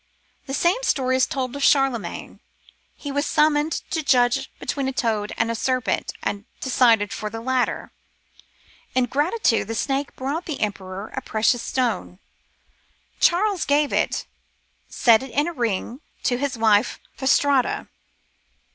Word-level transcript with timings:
The 0.47 0.55
same 0.55 0.81
story 0.81 1.15
is 1.15 1.27
told 1.27 1.55
of 1.55 1.63
Charlemagne. 1.63 2.39
He 2.95 3.11
was 3.11 3.23
summoned 3.27 3.71
to 3.91 4.01
judge 4.01 4.49
between 4.57 4.87
a 4.87 4.91
toad 4.91 5.31
and 5.37 5.51
a 5.51 5.53
serpent, 5.53 6.11
and 6.23 6.45
decided 6.59 7.13
for 7.13 7.29
the 7.29 7.39
latter. 7.39 7.91
In 8.95 9.05
gratitude 9.05 9.67
the 9.67 9.75
snake 9.75 10.15
brought 10.15 10.45
the 10.47 10.59
Emperor 10.61 11.09
a 11.15 11.21
precious 11.21 11.61
stone. 11.61 12.17
Charles 13.19 13.63
gave 13.63 13.93
it, 13.93 14.25
set 14.89 15.21
in 15.21 15.47
a 15.47 15.53
ring, 15.53 16.01
to 16.23 16.39
his 16.39 16.57
wife 16.57 16.99
Fastrada. 17.15 17.87